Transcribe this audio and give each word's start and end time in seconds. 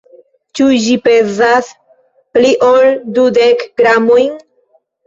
Ĉu 0.59 0.69
ĝi 0.85 0.95
pezas 1.07 1.69
pli 2.39 2.57
ol 2.71 2.91
dudek 3.21 3.67
gramojn? 3.85 4.39